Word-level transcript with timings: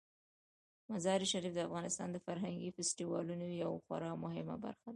مزارشریف 0.91 1.53
د 1.55 1.59
افغانستان 1.67 2.07
د 2.11 2.17
فرهنګي 2.25 2.69
فستیوالونو 2.77 3.45
یوه 3.63 3.77
خورا 3.85 4.11
مهمه 4.23 4.55
برخه 4.65 4.83
ده. 4.87 4.89